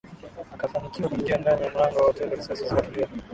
Akafanikiwa 0.53 1.09
kuingia 1.09 1.37
ndani 1.37 1.63
ya 1.63 1.69
mlango 1.69 1.95
wa 1.99 2.05
hoteli 2.05 2.35
risasi 2.35 2.65
zikatulia 2.67 3.07